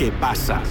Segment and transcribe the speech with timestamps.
[0.00, 0.62] ¿Qué pasa?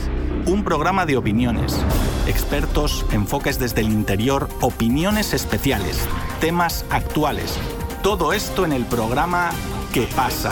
[0.48, 1.86] Un programa de opiniones,
[2.28, 6.08] expertos, enfoques desde el interior, opiniones especiales,
[6.42, 7.56] temas actuales.
[8.02, 9.52] Todo esto en el programa
[9.94, 10.52] ¿Qué pasa?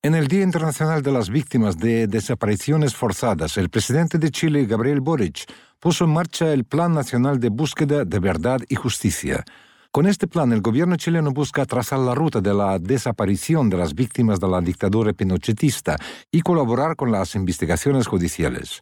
[0.00, 5.00] En el Día Internacional de las Víctimas de Desapariciones Forzadas, el presidente de Chile, Gabriel
[5.00, 5.46] Boric,
[5.80, 9.44] puso en marcha el Plan Nacional de Búsqueda de Verdad y Justicia.
[9.92, 13.94] Con este plan, el gobierno chileno busca trazar la ruta de la desaparición de las
[13.94, 15.98] víctimas de la dictadura pinochetista
[16.30, 18.80] y colaborar con las investigaciones judiciales.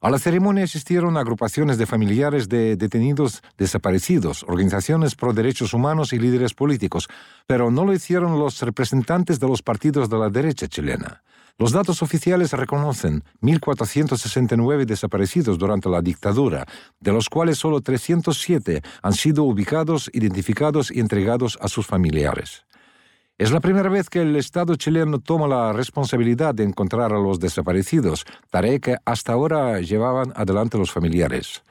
[0.00, 6.18] A la ceremonia asistieron agrupaciones de familiares de detenidos desaparecidos, organizaciones pro derechos humanos y
[6.18, 7.08] líderes políticos,
[7.46, 11.22] pero no lo hicieron los representantes de los partidos de la derecha chilena.
[11.58, 16.66] Los datos oficiales reconocen 1.469 desaparecidos durante la dictadura,
[17.00, 22.65] de los cuales solo 307 han sido ubicados, identificados y entregados a sus familiares.
[23.38, 27.38] Es la primera vez que el Estado chileno toma la responsabilidad de encontrar a los
[27.38, 31.62] desaparecidos, tarea que hasta ahora llevaban adelante los familiares.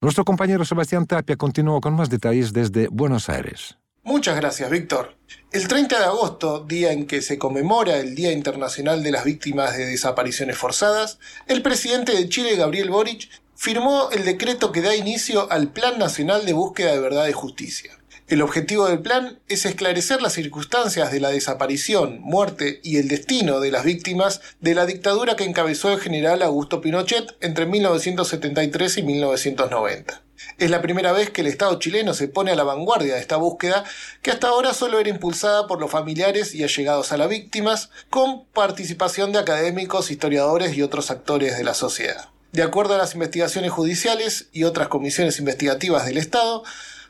[0.00, 3.76] Nuestro compañero Sebastián Tapia continuó con más detalles desde Buenos Aires.
[4.04, 5.14] Muchas gracias, Víctor.
[5.52, 9.76] El 30 de agosto, día en que se conmemora el Día Internacional de las Víctimas
[9.76, 15.52] de Desapariciones Forzadas, el presidente de Chile, Gabriel Boric, firmó el decreto que da inicio
[15.52, 17.98] al Plan Nacional de Búsqueda de Verdad y Justicia.
[18.28, 23.60] El objetivo del plan es esclarecer las circunstancias de la desaparición, muerte y el destino
[23.60, 29.02] de las víctimas de la dictadura que encabezó el general Augusto Pinochet entre 1973 y
[29.04, 30.22] 1990.
[30.58, 33.36] Es la primera vez que el Estado chileno se pone a la vanguardia de esta
[33.36, 33.84] búsqueda,
[34.22, 38.44] que hasta ahora solo era impulsada por los familiares y allegados a las víctimas, con
[38.46, 42.28] participación de académicos, historiadores y otros actores de la sociedad.
[42.50, 46.64] De acuerdo a las investigaciones judiciales y otras comisiones investigativas del Estado,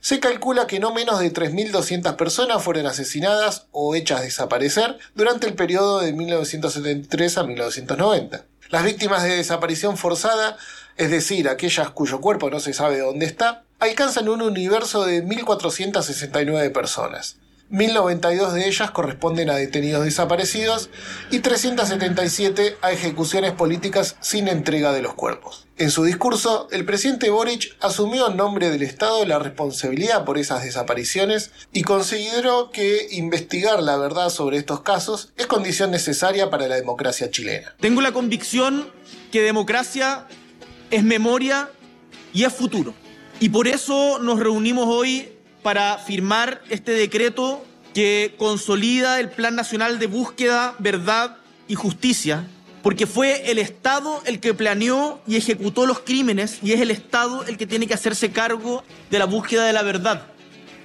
[0.07, 5.55] se calcula que no menos de 3.200 personas fueron asesinadas o hechas desaparecer durante el
[5.55, 8.45] periodo de 1973 a 1990.
[8.69, 10.59] Las víctimas de desaparición forzada,
[10.97, 16.71] es decir, aquellas cuyo cuerpo no se sabe dónde está, alcanzan un universo de 1.469
[16.71, 17.39] personas.
[17.69, 20.91] 1092 de ellas corresponden a detenidos desaparecidos
[21.31, 25.66] y 377 a ejecuciones políticas sin entrega de los cuerpos.
[25.78, 30.65] En su discurso, el presidente Boric asumió en nombre del Estado la responsabilidad por esas
[30.65, 36.77] desapariciones y consideró que investigar la verdad sobre estos casos es condición necesaria para la
[36.77, 37.75] democracia chilena.
[37.81, 38.91] Tengo la convicción
[39.31, 40.27] que democracia
[40.91, 41.69] es memoria
[42.33, 42.94] y es futuro.
[43.38, 45.35] Y por eso nos reunimos hoy
[45.66, 52.47] para firmar este decreto que consolida el Plan Nacional de Búsqueda, Verdad y Justicia,
[52.84, 57.43] porque fue el Estado el que planeó y ejecutó los crímenes y es el Estado
[57.49, 60.28] el que tiene que hacerse cargo de la búsqueda de la verdad.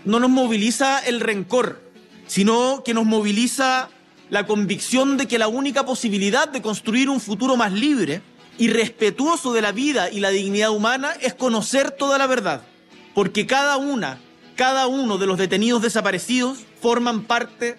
[0.03, 1.79] No nos moviliza el rencor,
[2.25, 3.87] sino que nos moviliza
[4.31, 8.23] la convicción de que la única posibilidad de construir un futuro más libre
[8.57, 12.63] y respetuoso de la vida y la dignidad humana es conocer toda la verdad,
[13.13, 14.17] porque cada una
[14.61, 17.77] cada uno de los detenidos desaparecidos forman parte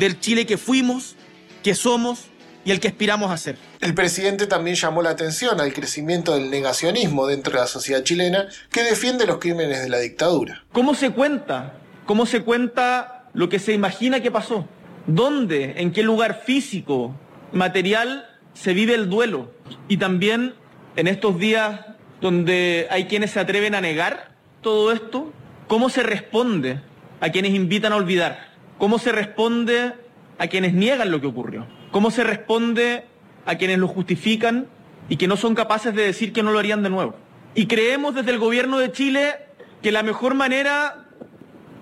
[0.00, 1.14] del Chile que fuimos,
[1.62, 2.24] que somos
[2.64, 3.56] y el que aspiramos a ser.
[3.80, 8.48] El presidente también llamó la atención al crecimiento del negacionismo dentro de la sociedad chilena
[8.72, 10.64] que defiende los crímenes de la dictadura.
[10.72, 11.74] ¿Cómo se cuenta?
[12.04, 14.66] ¿Cómo se cuenta lo que se imagina que pasó?
[15.06, 15.74] ¿Dónde?
[15.76, 17.14] ¿En qué lugar físico,
[17.52, 19.52] material se vive el duelo?
[19.86, 20.56] Y también
[20.96, 21.80] en estos días
[22.20, 25.32] donde hay quienes se atreven a negar todo esto,
[25.68, 26.80] ¿Cómo se responde
[27.20, 28.48] a quienes invitan a olvidar?
[28.78, 29.92] ¿Cómo se responde
[30.38, 31.66] a quienes niegan lo que ocurrió?
[31.90, 33.04] ¿Cómo se responde
[33.44, 34.66] a quienes lo justifican
[35.10, 37.16] y que no son capaces de decir que no lo harían de nuevo?
[37.54, 39.34] Y creemos desde el gobierno de Chile
[39.82, 41.04] que la mejor manera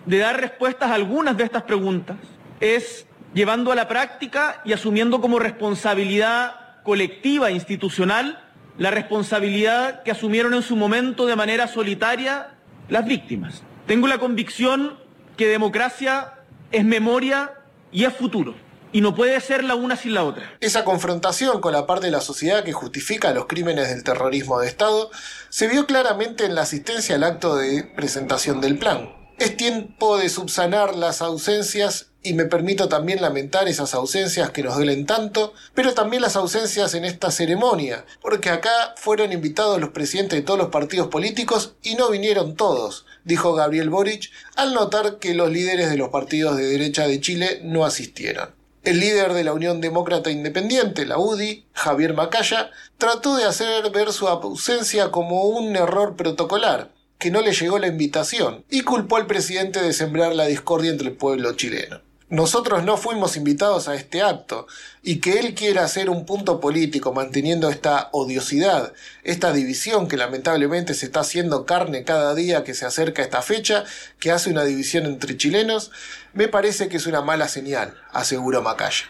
[0.04, 2.16] de dar respuestas a algunas de estas preguntas
[2.58, 8.42] es llevando a la práctica y asumiendo como responsabilidad colectiva e institucional
[8.78, 12.48] la responsabilidad que asumieron en su momento de manera solitaria
[12.88, 13.62] las víctimas.
[13.86, 14.98] Tengo la convicción
[15.36, 16.34] que democracia
[16.72, 17.52] es memoria
[17.92, 18.56] y es futuro.
[18.92, 20.56] Y no puede ser la una sin la otra.
[20.60, 24.66] Esa confrontación con la parte de la sociedad que justifica los crímenes del terrorismo de
[24.66, 25.10] Estado
[25.50, 29.25] se vio claramente en la asistencia al acto de presentación del plan.
[29.38, 34.76] Es tiempo de subsanar las ausencias y me permito también lamentar esas ausencias que nos
[34.76, 40.38] duelen tanto, pero también las ausencias en esta ceremonia, porque acá fueron invitados los presidentes
[40.38, 45.34] de todos los partidos políticos y no vinieron todos, dijo Gabriel Boric, al notar que
[45.34, 48.54] los líderes de los partidos de derecha de Chile no asistieron.
[48.84, 54.12] El líder de la Unión Demócrata Independiente, la UDI, Javier Macaya, trató de hacer ver
[54.12, 59.26] su ausencia como un error protocolar, que no le llegó la invitación, y culpó al
[59.26, 62.00] presidente de sembrar la discordia entre el pueblo chileno.
[62.28, 64.66] nosotros no fuimos invitados a este acto
[65.00, 68.92] y que él quiera hacer un punto político manteniendo esta odiosidad,
[69.22, 73.84] esta división que lamentablemente se está haciendo carne cada día que se acerca esta fecha,
[74.18, 75.92] que hace una división entre chilenos,
[76.32, 79.04] me parece que es una mala señal, aseguró Macaya.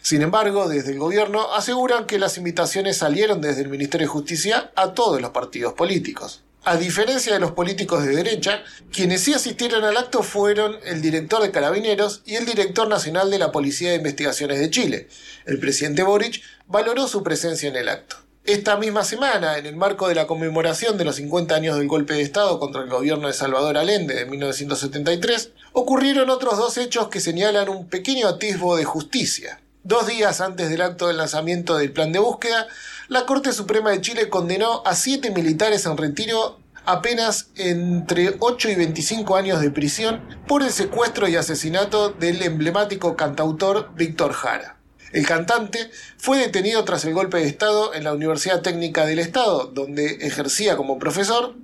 [0.00, 4.70] Sin embargo, desde el gobierno aseguran que las invitaciones salieron desde el Ministerio de Justicia
[4.76, 6.42] a todos los partidos políticos.
[6.62, 8.62] A diferencia de los políticos de derecha,
[8.92, 13.38] quienes sí asistieron al acto fueron el director de Carabineros y el director nacional de
[13.38, 15.08] la Policía de Investigaciones de Chile.
[15.46, 18.16] El presidente Boric valoró su presencia en el acto.
[18.44, 22.14] Esta misma semana, en el marco de la conmemoración de los 50 años del golpe
[22.14, 27.20] de Estado contra el gobierno de Salvador Allende de 1973, ocurrieron otros dos hechos que
[27.20, 29.60] señalan un pequeño atisbo de justicia.
[29.82, 32.66] Dos días antes del acto del lanzamiento del plan de búsqueda,
[33.08, 38.74] la Corte Suprema de Chile condenó a siete militares en retiro apenas entre 8 y
[38.74, 44.76] 25 años de prisión por el secuestro y asesinato del emblemático cantautor Víctor Jara.
[45.12, 49.64] El cantante fue detenido tras el golpe de Estado en la Universidad Técnica del Estado,
[49.64, 51.54] donde ejercía como profesor,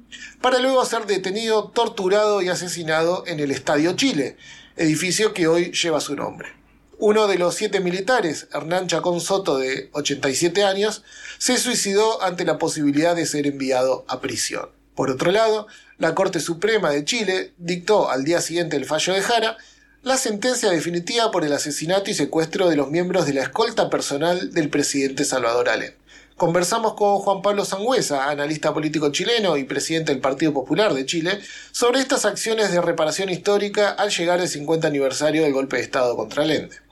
[0.40, 4.38] para luego ser detenido, torturado y asesinado en el Estadio Chile,
[4.76, 6.55] edificio que hoy lleva su nombre.
[6.98, 11.02] Uno de los siete militares, Hernán Chacón Soto, de 87 años,
[11.36, 14.70] se suicidó ante la posibilidad de ser enviado a prisión.
[14.94, 15.66] Por otro lado,
[15.98, 19.58] la Corte Suprema de Chile dictó al día siguiente del fallo de Jara
[20.02, 24.54] la sentencia definitiva por el asesinato y secuestro de los miembros de la escolta personal
[24.54, 25.96] del presidente Salvador Allende.
[26.36, 31.40] Conversamos con Juan Pablo Sangüesa, analista político chileno y presidente del Partido Popular de Chile,
[31.72, 36.16] sobre estas acciones de reparación histórica al llegar el 50 aniversario del golpe de Estado
[36.16, 36.85] contra Allende.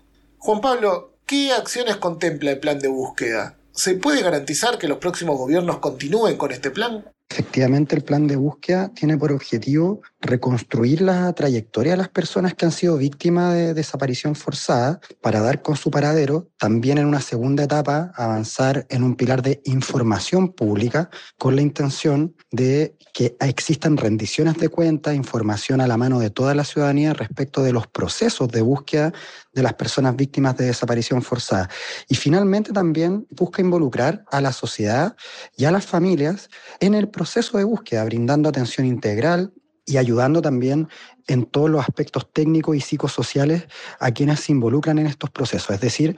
[0.45, 3.57] Juan Pablo, ¿qué acciones contempla el plan de búsqueda?
[3.73, 7.03] ¿Se puede garantizar que los próximos gobiernos continúen con este plan?
[7.31, 12.67] Efectivamente, el plan de búsqueda tiene por objetivo reconstruir la trayectoria de las personas que
[12.67, 16.51] han sido víctimas de desaparición forzada para dar con su paradero.
[16.59, 21.09] También en una segunda etapa avanzar en un pilar de información pública
[21.39, 26.55] con la intención de que existan rendiciones de cuentas, información a la mano de toda
[26.55, 29.13] la ciudadanía respecto de los procesos de búsqueda
[29.55, 31.69] de las personas víctimas de desaparición forzada.
[32.09, 35.17] Y finalmente también busca involucrar a la sociedad
[35.57, 36.49] y a las familias
[36.81, 39.53] en el proceso de búsqueda, brindando atención integral
[39.87, 40.89] y ayudando también
[41.27, 43.65] en todos los aspectos técnicos y psicosociales
[44.01, 45.71] a quienes se involucran en estos procesos.
[45.71, 46.17] Es decir,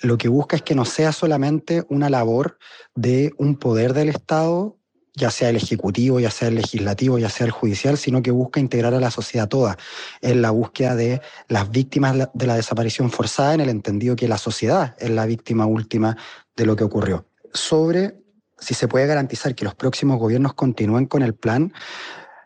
[0.00, 2.58] lo que busca es que no sea solamente una labor
[2.94, 4.77] de un poder del Estado
[5.18, 8.60] ya sea el ejecutivo, ya sea el legislativo, ya sea el judicial, sino que busca
[8.60, 9.76] integrar a la sociedad toda
[10.22, 14.38] en la búsqueda de las víctimas de la desaparición forzada, en el entendido que la
[14.38, 16.16] sociedad es la víctima última
[16.56, 17.26] de lo que ocurrió.
[17.52, 18.14] Sobre
[18.58, 21.72] si se puede garantizar que los próximos gobiernos continúen con el plan,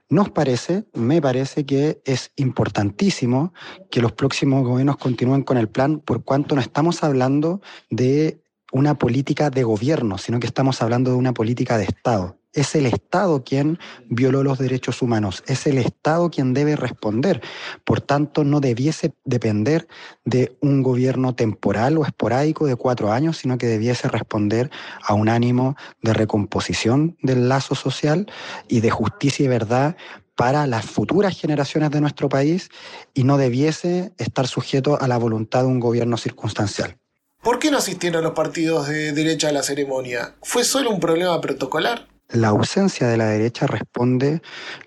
[0.08, 3.54] nos parece, me parece que es importantísimo
[3.90, 8.42] que los próximos gobiernos continúen con el plan, por cuanto no estamos hablando de
[8.72, 12.41] una política de gobierno, sino que estamos hablando de una política de Estado.
[12.52, 13.78] Es el Estado quien
[14.08, 17.40] violó los derechos humanos, es el Estado quien debe responder.
[17.84, 19.88] Por tanto, no debiese depender
[20.24, 24.70] de un gobierno temporal o esporádico de cuatro años, sino que debiese responder
[25.02, 28.26] a un ánimo de recomposición del lazo social
[28.68, 29.96] y de justicia y verdad
[30.36, 32.70] para las futuras generaciones de nuestro país
[33.14, 36.96] y no debiese estar sujeto a la voluntad de un gobierno circunstancial.
[37.42, 40.36] ¿Por qué no asistieron los partidos de derecha a la ceremonia?
[40.42, 42.11] ¿Fue solo un problema protocolar?
[42.32, 44.40] La ausencia de la derecha responde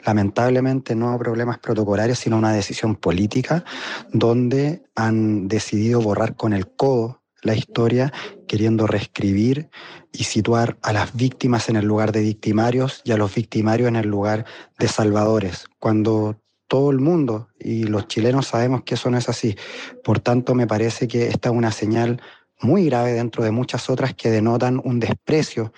[0.04, 3.64] lamentablemente no a problemas protocolarios, sino a una decisión política
[4.12, 8.12] donde han decidido borrar con el codo la historia,
[8.48, 9.70] queriendo reescribir
[10.12, 13.96] y situar a las víctimas en el lugar de victimarios y a los victimarios en
[13.96, 14.46] el lugar
[14.80, 19.56] de salvadores, cuando todo el mundo y los chilenos sabemos que eso no es así.
[20.04, 22.20] Por tanto, me parece que esta es una señal
[22.62, 25.72] muy grave dentro de muchas otras que denotan un desprecio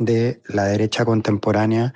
[0.00, 1.94] de la derecha contemporánea,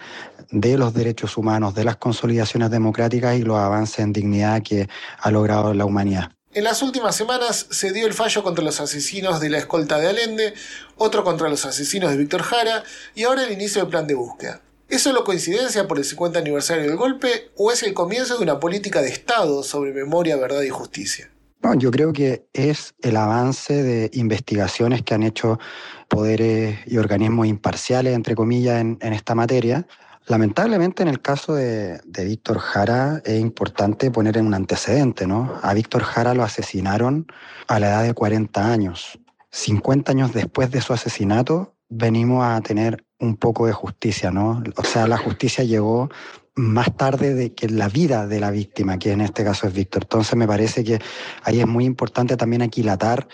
[0.51, 5.31] de los derechos humanos, de las consolidaciones democráticas y los avances en dignidad que ha
[5.31, 6.31] logrado la humanidad.
[6.53, 10.07] En las últimas semanas se dio el fallo contra los asesinos de la escolta de
[10.07, 10.55] Allende,
[10.97, 12.85] otro contra los asesinos de Víctor Jara
[13.17, 14.61] y ahora el inicio del plan de búsqueda.
[14.89, 18.61] ¿Es solo coincidencia por el 50 aniversario del golpe o es el comienzo de una
[18.61, 21.34] política de Estado sobre memoria, verdad y justicia?
[21.65, 25.59] No, yo creo que es el avance de investigaciones que han hecho
[26.09, 29.87] poderes y organismos imparciales, entre comillas, en, esta materia.
[30.27, 35.59] Lamentablemente en el caso de, de, Víctor Jara es importante poner en un antecedente, ¿no?
[35.63, 37.27] A Víctor Jara lo asesinaron
[37.67, 39.19] a la edad de 40 años.
[39.51, 44.63] 50 años después de su asesinato venimos a tener un poco de justicia, ¿no?
[44.77, 46.11] O sea, la justicia llegó
[46.57, 50.05] más tarde de que la vida de la víctima, que en este caso es Víctor.
[50.05, 51.01] Entonces me parece que
[51.43, 53.29] ahí es muy importante también aquilatar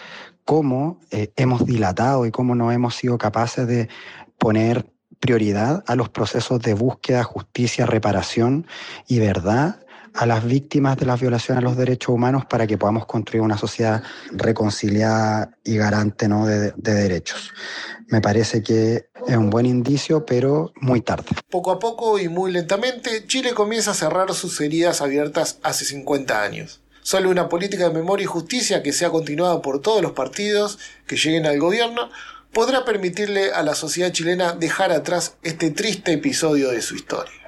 [0.44, 3.88] cómo eh, hemos dilatado y cómo no hemos sido capaces de
[4.38, 8.66] poner prioridad a los procesos de búsqueda, justicia, reparación
[9.06, 9.84] y verdad
[10.14, 13.57] a las víctimas de las violaciones a los derechos humanos para que podamos construir una
[13.57, 14.02] sociedad
[14.33, 16.47] reconciliada y garante ¿no?
[16.47, 17.52] de, de derechos.
[18.09, 21.26] Me parece que es un buen indicio, pero muy tarde.
[21.49, 26.43] Poco a poco y muy lentamente, Chile comienza a cerrar sus heridas abiertas hace 50
[26.43, 26.81] años.
[27.02, 31.17] Solo una política de memoria y justicia que sea continuada por todos los partidos que
[31.17, 32.11] lleguen al gobierno
[32.52, 37.39] podrá permitirle a la sociedad chilena dejar atrás este triste episodio de su historia.